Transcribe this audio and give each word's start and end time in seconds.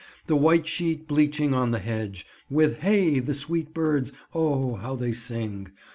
The 0.25 0.35
white 0.35 0.65
sheet 0.65 1.07
bleaching 1.07 1.53
on 1.53 1.69
the 1.69 1.77
hedge,— 1.77 2.25
With 2.49 2.79
hey! 2.79 3.19
the 3.19 3.35
sweet 3.35 3.71
birds, 3.71 4.11
O 4.33 4.73
how 4.77 4.95
they 4.95 5.13
sing! 5.13 5.67